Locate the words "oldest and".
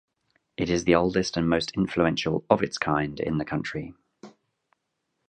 0.95-1.47